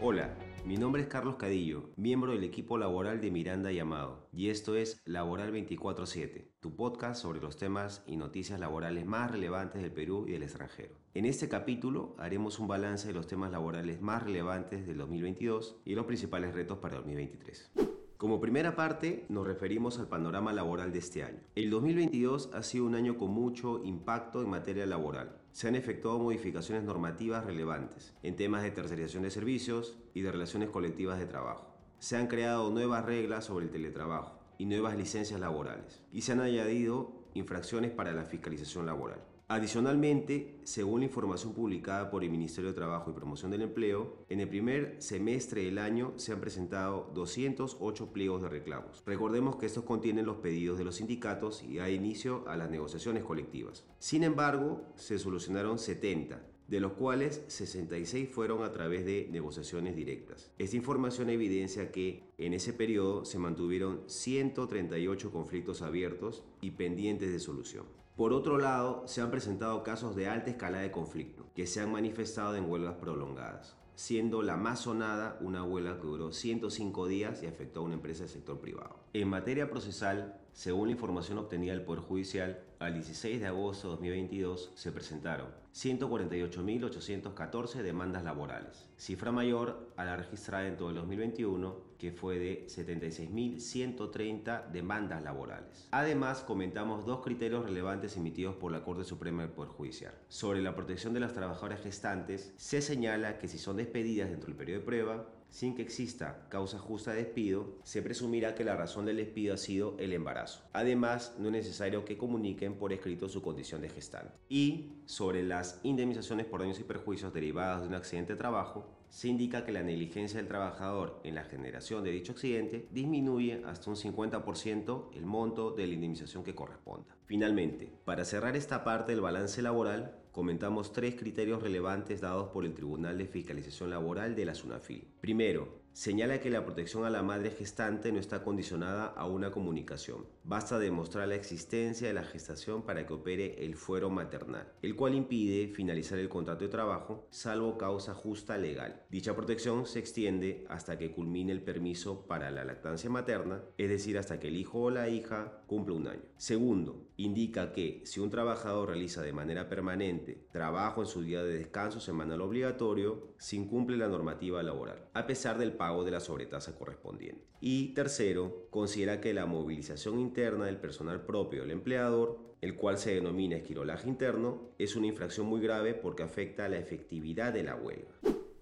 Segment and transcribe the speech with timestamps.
[0.00, 4.50] Hola, mi nombre es Carlos Cadillo, miembro del equipo laboral de Miranda y Amado, y
[4.50, 9.92] esto es Laboral 24-7, tu podcast sobre los temas y noticias laborales más relevantes del
[9.92, 10.94] Perú y del extranjero.
[11.14, 15.94] En este capítulo haremos un balance de los temas laborales más relevantes del 2022 y
[15.94, 17.95] los principales retos para el 2023.
[18.16, 21.38] Como primera parte, nos referimos al panorama laboral de este año.
[21.54, 25.36] El 2022 ha sido un año con mucho impacto en materia laboral.
[25.52, 30.70] Se han efectuado modificaciones normativas relevantes en temas de tercerización de servicios y de relaciones
[30.70, 31.76] colectivas de trabajo.
[31.98, 36.02] Se han creado nuevas reglas sobre el teletrabajo y nuevas licencias laborales.
[36.10, 39.20] Y se han añadido infracciones para la fiscalización laboral.
[39.48, 44.40] Adicionalmente, según la información publicada por el Ministerio de Trabajo y Promoción del Empleo, en
[44.40, 49.04] el primer semestre del año se han presentado 208 pliegos de reclamos.
[49.06, 53.22] Recordemos que estos contienen los pedidos de los sindicatos y da inicio a las negociaciones
[53.22, 53.84] colectivas.
[54.00, 60.50] Sin embargo, se solucionaron 70, de los cuales 66 fueron a través de negociaciones directas.
[60.58, 67.38] Esta información evidencia que en ese periodo se mantuvieron 138 conflictos abiertos y pendientes de
[67.38, 67.86] solución.
[68.16, 71.92] Por otro lado, se han presentado casos de alta escala de conflicto, que se han
[71.92, 77.46] manifestado en huelgas prolongadas siendo la más sonada una huelga que duró 105 días y
[77.46, 79.00] afectó a una empresa del sector privado.
[79.14, 83.92] En materia procesal, según la información obtenida del Poder Judicial, al 16 de agosto de
[83.92, 91.86] 2022 se presentaron 148.814 demandas laborales, cifra mayor a la registrada en todo el 2021,
[91.98, 95.88] que fue de 76.130 demandas laborales.
[95.90, 100.14] Además, comentamos dos criterios relevantes emitidos por la Corte Suprema del Poder Judicial.
[100.28, 104.56] Sobre la protección de las trabajadoras gestantes, se señala que si son despedidas dentro del
[104.56, 109.06] periodo de prueba, sin que exista causa justa de despido, se presumirá que la razón
[109.06, 110.62] del despido ha sido el embarazo.
[110.72, 114.34] Además, no es necesario que comuniquen por escrito su condición de gestante.
[114.48, 119.28] Y sobre las indemnizaciones por daños y perjuicios derivados de un accidente de trabajo, se
[119.28, 123.96] indica que la negligencia del trabajador en la generación de dicho accidente disminuye hasta un
[123.96, 127.16] 50% el monto de la indemnización que corresponda.
[127.24, 132.74] Finalmente, para cerrar esta parte del balance laboral, comentamos tres criterios relevantes dados por el
[132.74, 135.08] Tribunal de Fiscalización Laboral de la SUNAFIL.
[135.20, 140.26] Primero, señala que la protección a la madre gestante no está condicionada a una comunicación.
[140.44, 145.14] Basta demostrar la existencia de la gestación para que opere el fuero maternal, el cual
[145.14, 149.04] impide finalizar el contrato de trabajo salvo causa justa legal.
[149.08, 154.18] Dicha protección se extiende hasta que culmine el permiso para la lactancia materna, es decir,
[154.18, 156.22] hasta que el hijo o la hija cumpla un año.
[156.36, 161.56] Segundo, indica que si un trabajador realiza de manera permanente trabajo en su día de
[161.56, 165.72] descanso semanal obligatorio, se incumple la normativa laboral, a pesar del
[166.04, 167.46] de la sobretasa correspondiente.
[167.60, 173.14] Y tercero, considera que la movilización interna del personal propio del empleador, el cual se
[173.14, 177.76] denomina esquirolaje interno, es una infracción muy grave porque afecta a la efectividad de la
[177.76, 178.10] huelga.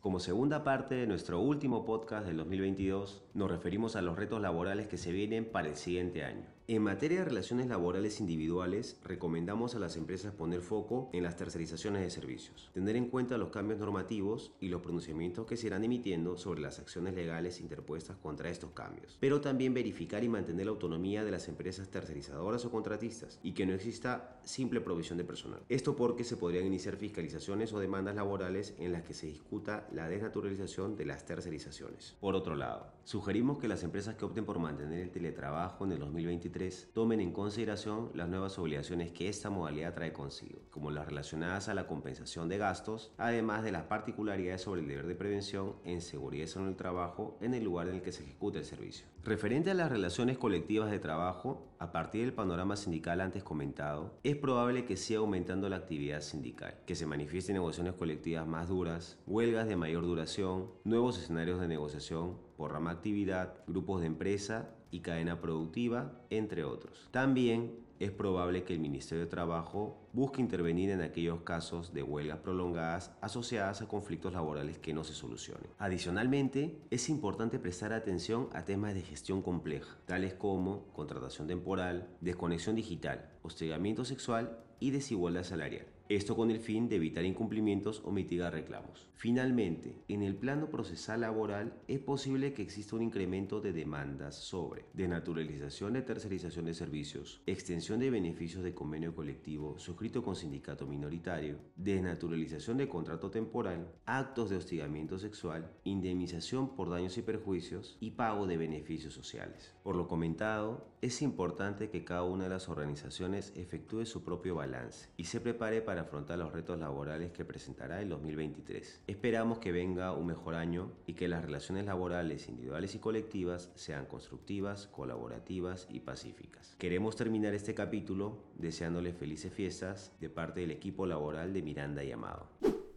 [0.00, 4.88] Como segunda parte de nuestro último podcast del 2022, nos referimos a los retos laborales
[4.88, 6.44] que se vienen para el siguiente año.
[6.68, 12.02] En materia de relaciones laborales individuales, recomendamos a las empresas poner foco en las tercerizaciones
[12.02, 16.36] de servicios, tener en cuenta los cambios normativos y los pronunciamientos que se irán emitiendo
[16.36, 21.24] sobre las acciones legales interpuestas contra estos cambios, pero también verificar y mantener la autonomía
[21.24, 25.62] de las empresas tercerizadoras o contratistas y que no exista simple provisión de personal.
[25.68, 30.08] Esto porque se podrían iniciar fiscalizaciones o demandas laborales en las que se discuta la
[30.08, 32.16] desnaturalización de las tercerizaciones.
[32.20, 35.98] Por otro lado, sugerimos que las empresas que opten por mantener el teletrabajo en el
[35.98, 36.52] 2023
[36.92, 41.74] tomen en consideración las nuevas obligaciones que esta modalidad trae consigo, como las relacionadas a
[41.74, 46.48] la compensación de gastos, además de las particularidades sobre el deber de prevención en seguridad
[46.56, 49.06] en el trabajo en el lugar en el que se ejecuta el servicio.
[49.24, 54.36] Referente a las relaciones colectivas de trabajo, a partir del panorama sindical antes comentado, es
[54.36, 59.68] probable que siga aumentando la actividad sindical, que se manifiesten negociaciones colectivas más duras, huelgas
[59.68, 65.40] de mayor duración, nuevos escenarios de negociación por rama actividad, grupos de empresa y cadena
[65.40, 67.08] productiva, entre otros.
[67.10, 72.38] También es probable que el Ministerio de Trabajo busque intervenir en aquellos casos de huelgas
[72.38, 75.70] prolongadas asociadas a conflictos laborales que no se solucionen.
[75.78, 82.76] Adicionalmente, es importante prestar atención a temas de gestión compleja, tales como contratación temporal, desconexión
[82.76, 85.86] digital, hostigamiento sexual y desigualdad salarial.
[86.08, 89.08] Esto con el fin de evitar incumplimientos o mitigar reclamos.
[89.14, 94.84] Finalmente, en el plano procesal laboral es posible que exista un incremento de demandas sobre
[94.92, 101.58] denaturalización de tercerización de servicios, extensión de beneficios de convenio colectivo suscrito con sindicato minoritario,
[101.76, 108.48] desnaturalización de contrato temporal, actos de hostigamiento sexual, indemnización por daños y perjuicios y pago
[108.48, 109.72] de beneficios sociales.
[109.84, 115.08] Por lo comentado, es importante que cada una de las organizaciones efectúe su propio balance
[115.16, 119.02] y se prepare para afrontar los retos laborales que presentará el 2023.
[119.06, 124.06] Esperamos que venga un mejor año y que las relaciones laborales individuales y colectivas sean
[124.06, 126.74] constructivas, colaborativas y pacíficas.
[126.78, 132.12] Queremos terminar este capítulo deseándole felices fiestas de parte del equipo laboral de Miranda y
[132.12, 132.46] Amado.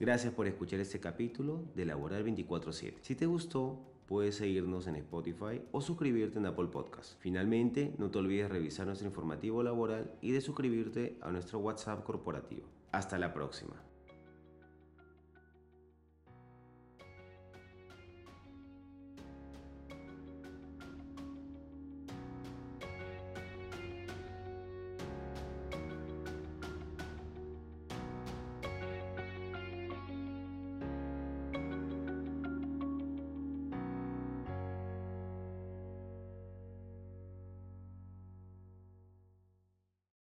[0.00, 2.98] Gracias por escuchar este capítulo de Laboral 24/7.
[3.02, 7.20] Si te gustó, puedes seguirnos en Spotify o suscribirte en Apple Podcast.
[7.20, 12.66] Finalmente, no te olvides revisar nuestro informativo laboral y de suscribirte a nuestro WhatsApp corporativo.
[12.92, 13.87] Hasta la próxima.